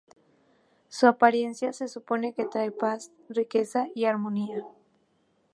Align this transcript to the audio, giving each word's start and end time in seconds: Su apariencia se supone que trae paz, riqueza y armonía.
Su 0.87 1.05
apariencia 1.05 1.73
se 1.73 1.87
supone 1.87 2.33
que 2.33 2.47
trae 2.47 2.71
paz, 2.71 3.11
riqueza 3.29 3.85
y 3.93 4.05
armonía. 4.05 4.63